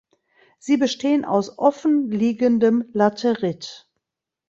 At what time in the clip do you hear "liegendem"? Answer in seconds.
2.09-2.89